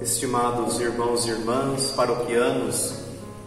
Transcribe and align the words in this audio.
estimados 0.00 0.78
irmãos 0.80 1.26
e 1.26 1.30
irmãs 1.30 1.92
paroquianos 1.96 2.94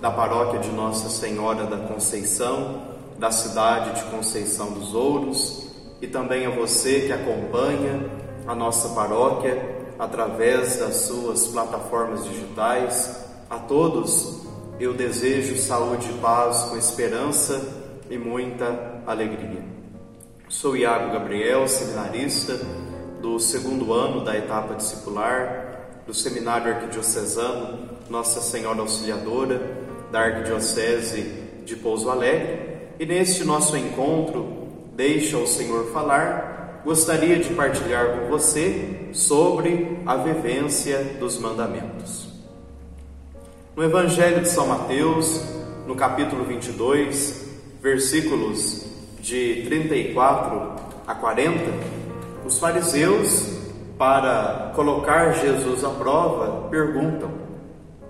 da 0.01 0.11
paróquia 0.11 0.59
de 0.59 0.69
Nossa 0.69 1.09
Senhora 1.09 1.65
da 1.65 1.77
Conceição, 1.77 2.81
da 3.17 3.31
cidade 3.31 4.01
de 4.01 4.09
Conceição 4.09 4.71
dos 4.73 4.93
Ouros, 4.93 5.67
e 6.01 6.07
também 6.07 6.45
a 6.45 6.49
você 6.49 7.01
que 7.01 7.13
acompanha 7.13 8.09
a 8.45 8.55
nossa 8.55 8.89
paróquia 8.89 9.85
através 9.97 10.77
das 10.77 10.95
suas 10.95 11.47
plataformas 11.47 12.25
digitais. 12.25 13.23
A 13.49 13.57
todos 13.57 14.41
eu 14.79 14.93
desejo 14.93 15.55
saúde 15.57 16.11
paz 16.21 16.63
com 16.63 16.77
esperança 16.77 17.61
e 18.09 18.17
muita 18.17 19.01
alegria. 19.05 19.63
Sou 20.49 20.75
Iago 20.75 21.13
Gabriel, 21.13 21.67
seminarista 21.67 22.59
do 23.21 23.39
segundo 23.39 23.93
ano 23.93 24.25
da 24.25 24.35
etapa 24.35 24.73
discipular 24.73 25.70
do 26.11 26.13
Seminário 26.13 26.73
Arquidiocesano 26.73 27.87
Nossa 28.09 28.41
Senhora 28.41 28.81
Auxiliadora 28.81 29.61
da 30.11 30.19
Arquidiocese 30.19 31.21
de 31.63 31.77
Pouso 31.77 32.09
Alegre. 32.09 32.89
E 32.99 33.05
neste 33.05 33.45
nosso 33.45 33.77
encontro, 33.77 34.59
Deixa 34.93 35.37
o 35.37 35.47
Senhor 35.47 35.89
falar, 35.93 36.81
gostaria 36.83 37.39
de 37.39 37.53
partilhar 37.53 38.19
com 38.19 38.27
você 38.27 39.07
sobre 39.13 39.97
a 40.05 40.17
vivência 40.17 41.15
dos 41.17 41.39
mandamentos. 41.39 42.27
No 43.73 43.81
Evangelho 43.81 44.41
de 44.41 44.49
São 44.49 44.67
Mateus, 44.67 45.41
no 45.87 45.95
capítulo 45.95 46.43
22, 46.43 47.47
versículos 47.81 48.85
de 49.21 49.63
34 49.65 50.75
a 51.07 51.15
40, 51.15 51.71
os 52.45 52.59
fariseus 52.59 53.60
para 54.01 54.71
colocar 54.73 55.31
Jesus 55.33 55.83
à 55.83 55.91
prova, 55.91 56.67
perguntam: 56.69 57.29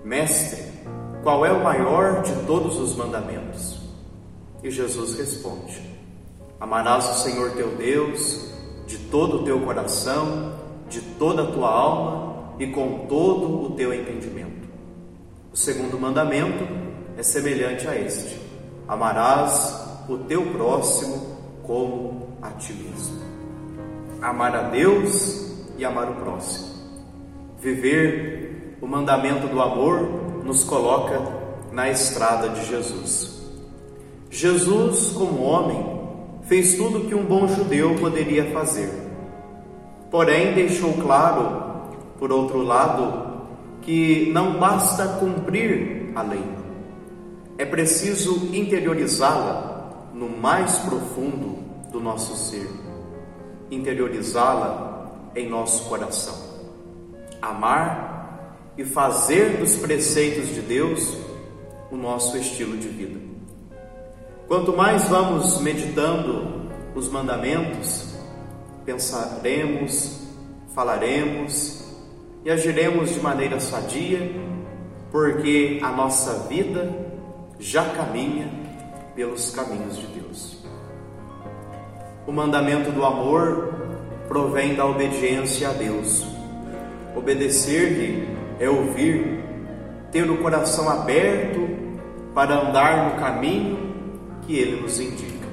Mestre, 0.02 0.62
qual 1.22 1.44
é 1.44 1.52
o 1.52 1.62
maior 1.62 2.22
de 2.22 2.32
todos 2.46 2.80
os 2.80 2.96
mandamentos? 2.96 3.78
E 4.62 4.70
Jesus 4.70 5.18
responde: 5.18 5.82
Amarás 6.58 7.10
o 7.10 7.22
Senhor 7.22 7.50
teu 7.50 7.76
Deus 7.76 8.54
de 8.86 8.96
todo 9.10 9.42
o 9.42 9.44
teu 9.44 9.60
coração, 9.60 10.54
de 10.88 11.02
toda 11.18 11.42
a 11.42 11.52
tua 11.52 11.68
alma 11.68 12.54
e 12.58 12.68
com 12.68 13.04
todo 13.06 13.66
o 13.66 13.70
teu 13.76 13.92
entendimento. 13.92 14.66
O 15.52 15.56
segundo 15.58 16.00
mandamento 16.00 16.66
é 17.18 17.22
semelhante 17.22 17.86
a 17.86 17.94
este: 17.94 18.40
Amarás 18.88 20.06
o 20.08 20.16
teu 20.16 20.42
próximo 20.52 21.36
como 21.62 22.28
a 22.40 22.48
ti 22.52 22.72
mesmo. 22.72 23.20
Amar 24.22 24.56
a 24.56 24.62
Deus 24.70 25.51
e 25.78 25.84
amar 25.84 26.10
o 26.10 26.14
próximo. 26.14 26.68
Viver 27.60 28.78
o 28.80 28.86
mandamento 28.86 29.46
do 29.46 29.60
amor 29.60 30.42
nos 30.44 30.64
coloca 30.64 31.20
na 31.72 31.88
estrada 31.88 32.48
de 32.48 32.66
Jesus. 32.66 33.42
Jesus, 34.30 35.12
como 35.12 35.42
homem, 35.42 36.00
fez 36.42 36.74
tudo 36.74 37.06
que 37.06 37.14
um 37.14 37.24
bom 37.24 37.46
judeu 37.46 37.94
poderia 37.96 38.50
fazer. 38.52 38.90
Porém, 40.10 40.52
deixou 40.54 40.92
claro, 40.94 41.90
por 42.18 42.32
outro 42.32 42.62
lado, 42.62 43.32
que 43.82 44.30
não 44.32 44.58
basta 44.58 45.06
cumprir 45.18 46.12
a 46.14 46.22
lei, 46.22 46.44
é 47.58 47.64
preciso 47.64 48.54
interiorizá-la 48.54 50.10
no 50.14 50.28
mais 50.28 50.78
profundo 50.78 51.58
do 51.90 52.00
nosso 52.00 52.36
ser, 52.36 52.68
interiorizá-la 53.70 54.91
em 55.34 55.48
nosso 55.48 55.88
coração. 55.88 56.34
Amar 57.40 58.72
e 58.76 58.84
fazer 58.84 59.58
dos 59.58 59.76
preceitos 59.76 60.48
de 60.54 60.60
Deus 60.60 61.16
o 61.90 61.96
nosso 61.96 62.36
estilo 62.36 62.76
de 62.76 62.88
vida. 62.88 63.20
Quanto 64.48 64.76
mais 64.76 65.08
vamos 65.08 65.60
meditando 65.60 66.70
os 66.94 67.08
mandamentos, 67.08 68.14
pensaremos, 68.84 70.20
falaremos 70.74 71.84
e 72.44 72.50
agiremos 72.50 73.14
de 73.14 73.20
maneira 73.20 73.60
sadia, 73.60 74.30
porque 75.10 75.80
a 75.82 75.90
nossa 75.90 76.48
vida 76.48 76.90
já 77.58 77.84
caminha 77.90 78.50
pelos 79.14 79.50
caminhos 79.50 79.96
de 79.96 80.06
Deus. 80.06 80.64
O 82.26 82.32
mandamento 82.32 82.90
do 82.90 83.04
amor 83.04 83.91
provém 84.32 84.74
da 84.74 84.86
obediência 84.86 85.68
a 85.68 85.72
Deus. 85.74 86.26
Obedecer-lhe 87.14 88.26
é 88.58 88.66
ouvir, 88.66 89.44
ter 90.10 90.30
o 90.30 90.38
coração 90.38 90.88
aberto 90.88 91.68
para 92.34 92.54
andar 92.54 93.10
no 93.10 93.20
caminho 93.20 93.92
que 94.46 94.56
ele 94.56 94.80
nos 94.80 94.98
indica. 94.98 95.46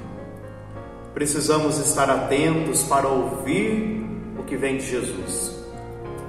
Precisamos 1.12 1.76
estar 1.78 2.08
atentos 2.08 2.82
para 2.84 3.06
ouvir 3.06 4.02
o 4.38 4.44
que 4.44 4.56
vem 4.56 4.78
de 4.78 4.86
Jesus. 4.86 5.62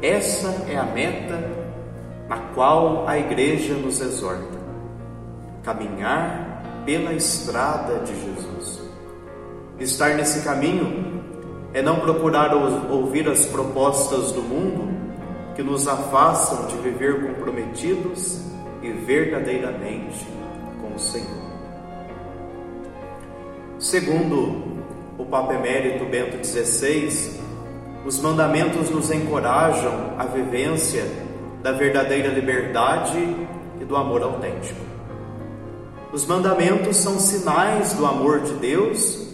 Essa 0.01 0.49
é 0.69 0.75
a 0.75 0.83
meta 0.83 1.41
na 2.27 2.37
qual 2.53 3.07
a 3.07 3.17
igreja 3.17 3.75
nos 3.75 4.01
exorta: 4.01 4.59
caminhar 5.63 6.83
pela 6.85 7.13
estrada 7.13 7.99
de 7.99 8.13
Jesus. 8.13 8.81
Estar 9.79 10.15
nesse 10.15 10.43
caminho 10.43 11.10
é 11.73 11.81
não 11.81 11.99
procurar 11.99 12.53
ouvir 12.53 13.27
as 13.29 13.45
propostas 13.45 14.31
do 14.31 14.41
mundo 14.41 14.91
que 15.55 15.63
nos 15.63 15.87
afastam 15.87 16.67
de 16.67 16.75
viver 16.77 17.21
comprometidos 17.25 18.41
e 18.81 18.91
verdadeiramente 18.91 20.25
com 20.81 20.95
o 20.95 20.99
Senhor. 20.99 21.41
Segundo 23.79 24.81
o 25.17 25.25
Papa 25.25 25.53
Emérito 25.53 26.05
Bento 26.05 26.45
XVI, 26.45 27.39
os 28.05 28.19
mandamentos 28.19 28.89
nos 28.89 29.11
encorajam 29.11 30.15
à 30.17 30.25
vivência 30.25 31.05
da 31.61 31.71
verdadeira 31.71 32.29
liberdade 32.29 33.19
e 33.79 33.85
do 33.85 33.95
amor 33.95 34.23
autêntico. 34.23 34.79
Os 36.11 36.25
mandamentos 36.25 36.97
são 36.97 37.19
sinais 37.19 37.93
do 37.93 38.05
amor 38.05 38.41
de 38.41 38.53
Deus 38.55 39.30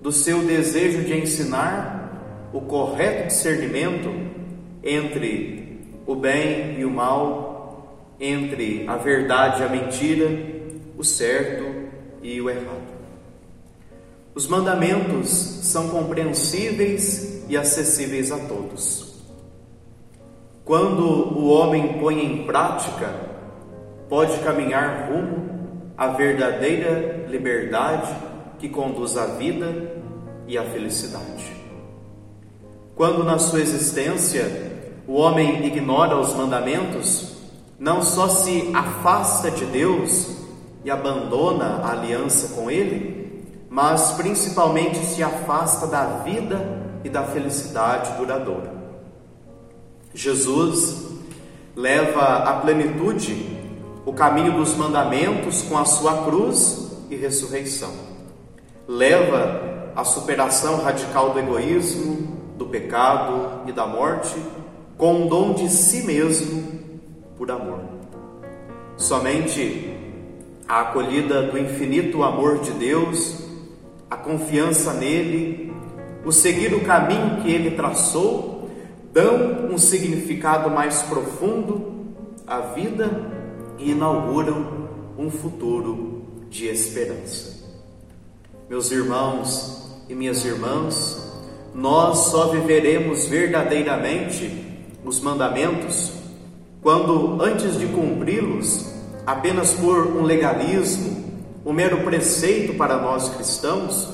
do 0.00 0.12
seu 0.12 0.42
desejo 0.42 1.02
de 1.02 1.16
ensinar 1.16 2.50
o 2.52 2.60
correto 2.60 3.28
discernimento 3.28 4.08
entre 4.82 5.86
o 6.06 6.14
bem 6.14 6.78
e 6.78 6.84
o 6.84 6.90
mal, 6.90 8.16
entre 8.18 8.86
a 8.88 8.96
verdade 8.96 9.62
e 9.62 9.64
a 9.64 9.68
mentira, 9.68 10.28
o 10.96 11.04
certo 11.04 11.64
e 12.22 12.40
o 12.40 12.48
errado. 12.48 12.98
Os 14.34 14.46
mandamentos 14.46 15.28
são 15.28 15.88
compreensíveis 15.88 17.44
e 17.48 17.56
acessíveis 17.56 18.30
a 18.30 18.38
todos. 18.38 19.24
Quando 20.64 21.02
o 21.02 21.48
homem 21.48 21.98
põe 21.98 22.24
em 22.24 22.46
prática, 22.46 23.12
pode 24.08 24.38
caminhar 24.40 25.10
rumo 25.10 25.48
à 25.96 26.08
verdadeira 26.08 27.26
liberdade 27.28 28.14
que 28.58 28.68
conduz 28.68 29.16
à 29.16 29.26
vida 29.26 30.00
e 30.46 30.58
à 30.58 30.64
felicidade. 30.64 31.56
Quando 32.94 33.22
na 33.22 33.38
sua 33.38 33.60
existência 33.60 34.92
o 35.06 35.14
homem 35.14 35.64
ignora 35.66 36.18
os 36.18 36.34
mandamentos, 36.34 37.36
não 37.78 38.02
só 38.02 38.28
se 38.28 38.70
afasta 38.74 39.50
de 39.50 39.64
Deus 39.66 40.36
e 40.84 40.90
abandona 40.90 41.80
a 41.84 41.92
aliança 41.92 42.54
com 42.56 42.70
Ele, 42.70 43.46
mas 43.70 44.12
principalmente 44.12 44.98
se 44.98 45.22
afasta 45.22 45.86
da 45.86 46.22
vida 46.24 46.82
e 47.04 47.08
da 47.08 47.22
felicidade 47.22 48.16
duradoura. 48.18 48.72
Jesus 50.12 51.06
leva 51.76 52.38
à 52.38 52.54
plenitude 52.54 53.56
o 54.04 54.12
caminho 54.12 54.54
dos 54.54 54.74
mandamentos 54.74 55.62
com 55.62 55.78
a 55.78 55.84
sua 55.84 56.24
cruz 56.24 56.90
e 57.08 57.14
ressurreição 57.14 58.17
leva 58.88 59.92
à 59.94 60.02
superação 60.02 60.80
radical 60.80 61.34
do 61.34 61.38
egoísmo, 61.38 62.38
do 62.56 62.66
pecado 62.66 63.68
e 63.68 63.72
da 63.72 63.86
morte, 63.86 64.34
com 64.96 65.26
o 65.26 65.28
dom 65.28 65.52
de 65.52 65.68
si 65.68 66.06
mesmo 66.06 66.80
por 67.36 67.50
amor. 67.50 67.80
Somente 68.96 69.94
a 70.66 70.80
acolhida 70.80 71.42
do 71.42 71.58
infinito 71.58 72.22
amor 72.22 72.60
de 72.60 72.70
Deus, 72.72 73.44
a 74.10 74.16
confiança 74.16 74.94
nele, 74.94 75.70
o 76.24 76.32
seguir 76.32 76.74
o 76.74 76.80
caminho 76.80 77.42
que 77.42 77.50
ele 77.50 77.72
traçou, 77.72 78.70
dão 79.12 79.68
um 79.70 79.76
significado 79.76 80.70
mais 80.70 81.02
profundo 81.02 82.14
à 82.46 82.60
vida 82.60 83.10
e 83.78 83.90
inauguram 83.90 84.88
um 85.18 85.30
futuro 85.30 86.22
de 86.48 86.66
esperança. 86.66 87.67
Meus 88.68 88.90
irmãos 88.90 89.82
e 90.10 90.14
minhas 90.14 90.44
irmãs, 90.44 91.16
nós 91.74 92.18
só 92.26 92.48
viveremos 92.48 93.24
verdadeiramente 93.24 94.50
os 95.02 95.20
mandamentos 95.20 96.12
quando 96.82 97.42
antes 97.42 97.78
de 97.78 97.86
cumpri-los, 97.86 98.92
apenas 99.26 99.72
por 99.72 100.08
um 100.08 100.22
legalismo, 100.22 101.24
um 101.64 101.72
mero 101.72 102.04
preceito 102.04 102.74
para 102.74 102.98
nós 102.98 103.30
cristãos, 103.30 104.10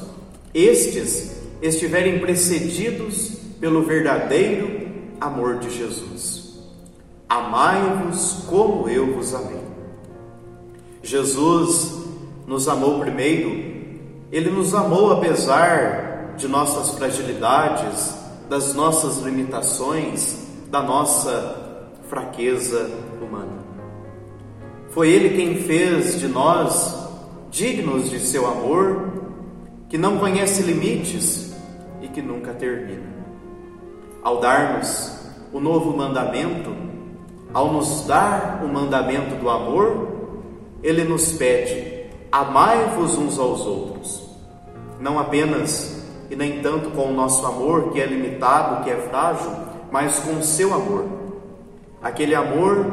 estes 0.55 1.37
estiverem 1.61 2.21
precedidos 2.21 3.33
pelo 3.59 3.83
verdadeiro 3.83 4.89
amor 5.21 5.59
de 5.59 5.69
Jesus. 5.71 6.61
Amai-vos 7.29 8.45
como 8.49 8.89
eu 8.89 9.15
vos 9.15 9.35
amei. 9.35 9.65
Jesus 11.03 12.05
nos 12.47 12.69
amou 12.69 13.01
primeiro, 13.01 13.74
ele 14.35 14.51
nos 14.51 14.75
amou 14.75 15.13
apesar 15.13 16.35
de 16.37 16.49
nossas 16.49 16.99
fragilidades, 16.99 18.19
das 18.49 18.75
nossas 18.75 19.19
limitações, 19.19 20.49
da 20.69 20.83
nossa 20.83 21.93
fraqueza 22.09 22.91
humana. 23.23 23.63
Foi 24.91 25.09
ele 25.09 25.37
quem 25.37 25.63
fez 25.63 26.19
de 26.19 26.27
nós 26.27 27.09
dignos 27.53 28.11
de 28.11 28.19
seu 28.19 28.45
amor, 28.49 29.13
que 29.89 29.97
não 29.97 30.19
conhece 30.19 30.65
limites 30.65 31.55
e 32.03 32.09
que 32.09 32.21
nunca 32.21 32.53
termina. 32.53 33.15
Ao 34.21 34.41
dar-nos 34.41 35.17
o 35.53 35.61
novo 35.61 35.97
mandamento, 35.97 36.75
ao 37.53 37.73
nos 37.73 38.05
dar 38.05 38.65
o 38.65 38.67
mandamento 38.67 39.37
do 39.37 39.49
amor, 39.49 40.09
ele 40.83 41.05
nos 41.05 41.35
pede: 41.35 42.11
amai-vos 42.33 43.17
uns 43.17 43.39
aos 43.39 43.65
outros. 43.65 44.24
Não 45.05 45.19
apenas 45.19 46.03
e 46.31 46.35
nem 46.35 46.63
tanto 46.63 46.89
com 46.93 47.11
o 47.11 47.13
nosso 47.13 47.45
amor, 47.45 47.93
que 47.93 48.01
é 48.01 48.07
limitado, 48.07 48.83
que 48.83 48.89
é 48.89 48.97
frágil, 48.97 49.51
mas 49.93 50.19
com 50.21 50.39
o 50.39 50.43
seu 50.43 50.73
amor. 50.73 51.05
Aquele 52.03 52.35
amor 52.35 52.87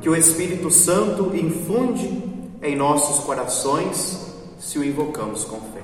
que 0.00 0.08
o 0.08 0.14
Espírito 0.14 0.70
Santo 0.70 1.34
infunde 1.34 2.22
em 2.62 2.76
nossos 2.76 3.24
corações 3.24 4.32
se 4.60 4.78
o 4.78 4.84
invocamos 4.84 5.44
com 5.44 5.56
fé. 5.56 5.82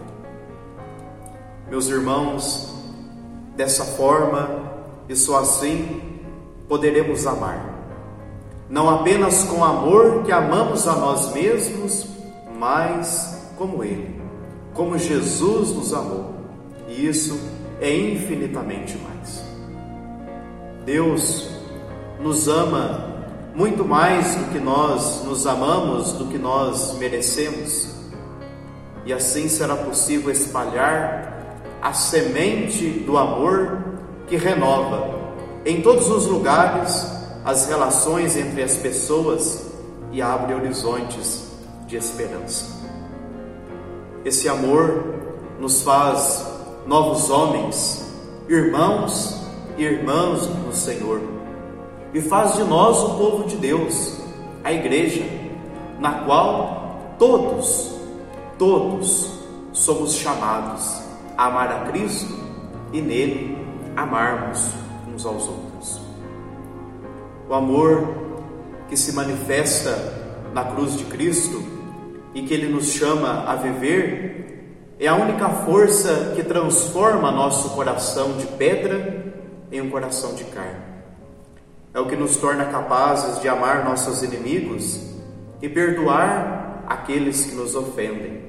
Meus 1.69 1.89
irmãos, 1.89 2.73
dessa 3.57 3.85
forma 3.85 4.63
e 5.09 5.17
só 5.17 5.41
assim 5.41 6.01
poderemos 6.69 7.27
amar. 7.27 7.61
Não 8.71 8.89
apenas 8.89 9.43
com 9.43 9.65
amor 9.65 10.23
que 10.23 10.31
amamos 10.31 10.87
a 10.87 10.95
nós 10.95 11.33
mesmos, 11.33 12.07
mas 12.57 13.51
como 13.59 13.83
Ele, 13.83 14.23
como 14.75 14.99
Jesus 14.99 15.71
nos 15.71 15.93
amou. 15.93 16.35
E 16.89 17.07
isso 17.07 17.39
é 17.81 17.95
infinitamente 17.95 18.97
mais. 18.99 19.43
Deus 20.85 21.49
nos 22.21 22.49
ama 22.49 23.13
muito 23.55 23.85
mais 23.85 24.35
do 24.35 24.51
que 24.53 24.59
nós 24.59 25.25
nos 25.25 25.47
amamos, 25.47 26.13
do 26.13 26.27
que 26.27 26.39
nós 26.39 26.97
merecemos. 26.99 27.89
E 29.05 29.13
assim 29.13 29.49
será 29.49 29.77
possível 29.77 30.31
espalhar 30.31 31.61
a 31.81 31.93
semente 31.93 32.89
do 32.89 33.19
amor 33.19 33.79
que 34.27 34.37
renova 34.37 35.21
em 35.65 35.83
todos 35.83 36.09
os 36.09 36.27
lugares 36.27 37.07
as 37.45 37.67
relações 37.69 38.37
entre 38.37 38.63
as 38.63 38.77
pessoas 38.77 39.67
e 40.13 40.23
abre 40.23 40.55
horizontes 40.55 41.49
de 41.87 41.97
esperança. 41.97 42.82
Esse 44.25 44.49
amor 44.49 45.05
nos 45.59 45.83
faz 45.83 46.47
novos 46.87 47.29
homens, 47.31 48.13
irmãos 48.49 49.41
e 49.77 49.83
irmãs 49.83 50.47
no 50.47 50.73
Senhor 50.73 51.21
e 52.15 52.21
faz 52.21 52.55
de 52.55 52.65
nós 52.65 52.99
o 52.99 53.17
povo 53.17 53.45
de 53.45 53.57
Deus, 53.57 54.19
a 54.63 54.73
igreja, 54.73 55.25
na 55.99 56.25
qual 56.25 57.15
todos, 57.19 57.91
todos 58.59 59.31
somos 59.73 60.15
chamados 60.15 61.01
a 61.37 61.47
amar 61.47 61.73
a 61.73 61.91
Cristo 61.91 62.35
e 62.93 63.01
nele 63.01 63.57
amarmos 63.97 64.69
uns 65.09 65.25
aos 65.25 65.49
outros. 65.49 66.01
O 67.49 67.55
amor 67.55 68.07
que 68.89 68.97
se 68.97 69.13
manifesta 69.13 70.21
na 70.53 70.65
cruz 70.65 70.97
de 70.97 71.05
Cristo 71.05 71.63
e 72.35 72.43
que 72.43 72.55
ele 72.55 72.69
nos 72.69 72.93
chama 72.93 73.45
a 73.47 73.57
viver 73.57 74.43
é 74.99 75.09
a 75.09 75.17
única 75.17 75.49
força 75.49 76.33
que 76.37 76.45
transforma 76.45 77.31
nosso 77.33 77.71
coração 77.71 78.37
de 78.37 78.47
pedra 78.47 79.35
em 79.71 79.81
um 79.81 79.91
coração 79.91 80.35
de 80.35 80.45
carne. 80.45 80.81
É 81.93 81.99
o 81.99 82.07
que 82.07 82.15
nos 82.15 82.37
torna 82.37 82.67
capazes 82.67 83.41
de 83.41 83.49
amar 83.49 83.85
nossos 83.85 84.23
inimigos 84.23 85.01
e 85.61 85.69
perdoar 85.69 86.85
aqueles 86.87 87.45
que 87.45 87.55
nos 87.57 87.75
ofendem, 87.75 88.43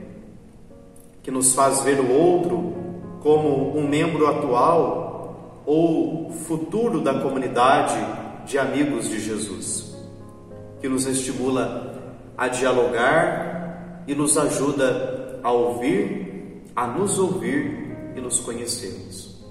que 1.24 1.32
nos 1.32 1.54
faz 1.56 1.82
ver 1.82 2.00
o 2.00 2.12
outro 2.12 2.74
como 3.22 3.76
um 3.76 3.88
membro 3.88 4.28
atual 4.28 5.64
ou 5.66 6.32
futuro 6.46 7.02
da 7.02 7.20
comunidade 7.20 7.98
de 8.46 8.60
amigos 8.60 9.10
de 9.10 9.20
Jesus, 9.20 9.96
que 10.80 10.88
nos 10.88 11.06
estimula 11.06 11.96
a 12.38 12.48
dialogar 12.48 13.53
e 14.08 14.16
nos 14.16 14.38
ajuda 14.38 15.40
a 15.44 15.52
ouvir, 15.52 16.64
a 16.76 16.88
nos 16.88 17.18
ouvir 17.20 18.14
e 18.16 18.22
nos 18.22 18.40
conhecermos. 18.40 19.44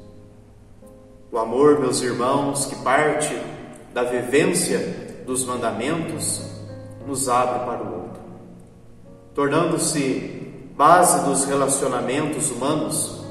O 1.30 1.38
amor, 1.38 1.80
meus 1.80 2.02
irmãos, 2.02 2.66
que 2.66 2.76
parte 2.76 3.34
da 3.92 4.02
vivência 4.02 5.22
dos 5.26 5.44
mandamentos, 5.44 6.42
nos 7.06 7.28
abre 7.28 7.64
para 7.66 7.82
o 7.82 8.02
outro, 8.02 8.22
tornando-se 9.34 10.42
base 10.76 11.24
dos 11.24 11.44
relacionamentos 11.44 12.50
humanos. 12.50 13.22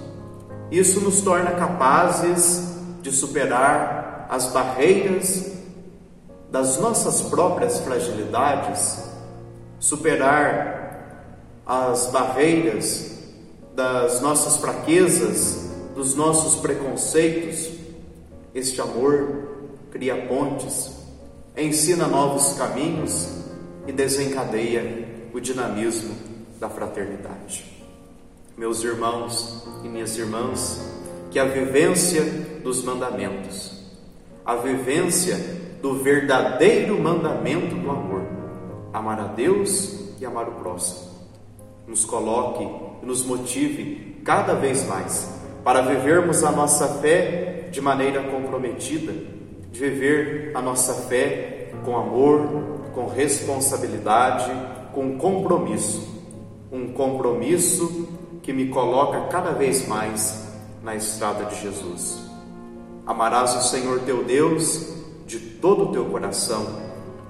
Isso 0.69 1.00
nos 1.01 1.21
torna 1.21 1.51
capazes 1.51 2.77
de 3.01 3.12
superar 3.12 4.27
as 4.29 4.47
barreiras 4.47 5.51
das 6.50 6.79
nossas 6.79 7.21
próprias 7.21 7.79
fragilidades, 7.79 9.09
superar 9.79 10.81
as 11.71 12.07
barreiras 12.07 13.18
das 13.73 14.19
nossas 14.19 14.57
fraquezas, 14.57 15.71
dos 15.95 16.15
nossos 16.15 16.59
preconceitos. 16.59 17.69
Este 18.53 18.81
amor 18.81 19.69
cria 19.90 20.28
pontes, 20.28 20.92
ensina 21.56 22.07
novos 22.07 22.56
caminhos 22.57 23.30
e 23.87 23.94
desencadeia 23.94 25.30
o 25.33 25.40
dinamismo 25.40 26.13
da 26.59 26.68
fraternidade. 26.68 27.63
Meus 28.57 28.83
irmãos 28.83 29.63
e 29.81 29.87
minhas 29.87 30.18
irmãs, 30.18 30.78
que 31.31 31.40
a 31.40 31.45
vivência 31.45 32.21
dos 32.61 32.83
mandamentos, 32.83 33.71
a 34.45 34.56
vivência 34.56 35.37
do 35.81 36.04
verdadeiro 36.04 36.99
mandamento 36.99 37.75
do 37.75 37.90
amor, 37.90 38.23
amar 38.92 39.21
a 39.21 39.28
Deus 39.28 40.18
e 40.19 40.25
amar 40.25 40.49
o 40.49 40.56
próximo, 40.56 41.10
nos 41.88 42.06
coloque 42.06 42.64
e 43.02 43.06
nos 43.06 43.26
motive 43.26 44.21
cada 44.23 44.54
vez 44.54 44.88
mais 44.88 45.30
para 45.64 45.81
vivermos 45.81 46.44
a 46.44 46.52
nossa 46.52 46.88
fé 47.00 47.69
de 47.71 47.81
maneira 47.81 48.23
comprometida 48.23 49.14
de 49.71 49.80
viver 49.80 50.52
a 50.54 50.61
nossa 50.61 50.94
fé 50.94 51.71
com 51.85 51.95
amor, 51.95 52.92
com 52.94 53.07
responsabilidade, 53.07 54.52
com 54.94 55.18
compromisso. 55.18 56.11
Um 56.71 56.92
compromisso 56.94 58.07
que 58.44 58.52
me 58.52 58.68
coloca 58.68 59.28
cada 59.28 59.52
vez 59.52 59.88
mais 59.88 60.47
na 60.83 60.95
estrada 60.95 61.45
de 61.45 61.61
Jesus. 61.61 62.30
Amarás 63.06 63.56
o 63.56 63.69
Senhor 63.69 64.02
teu 64.02 64.23
Deus 64.23 64.94
de 65.26 65.40
todo 65.40 65.85
o 65.85 65.92
teu 65.92 66.06
coração, 66.06 66.66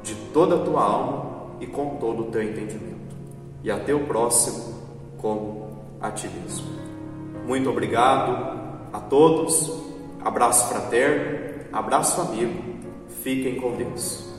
de 0.03 0.15
toda 0.33 0.55
a 0.55 0.59
tua 0.59 0.83
alma 0.83 1.57
e 1.59 1.67
com 1.67 1.97
todo 1.97 2.23
o 2.23 2.31
teu 2.31 2.41
entendimento, 2.41 3.00
e 3.63 3.71
a 3.71 3.79
teu 3.79 4.05
próximo 4.05 4.81
como 5.17 5.69
a 5.99 6.11
ti 6.11 6.27
mesmo. 6.27 6.67
Muito 7.45 7.69
obrigado 7.69 8.89
a 8.93 8.99
todos, 8.99 9.71
abraço 10.23 10.69
fraterno 10.69 11.41
Abraço 11.71 12.19
amigo, 12.19 12.61
fiquem 13.23 13.55
com 13.55 13.77
Deus. 13.77 14.30